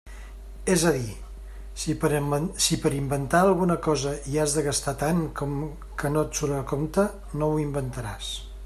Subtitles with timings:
[0.75, 1.11] És a dir,
[1.83, 1.95] si
[2.85, 5.49] per inventar alguna cosa hi has de gastar tant que
[6.17, 7.09] no et surt a compte,
[7.43, 8.37] no ho inventaràs.